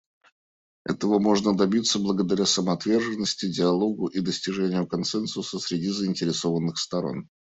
[0.83, 7.29] Этого можно добиться благодаря самоотверженности, диалогу и достижению консенсуса среди заинтересованных сторон.